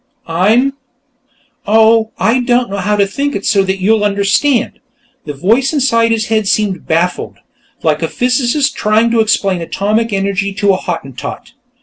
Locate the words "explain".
9.19-9.61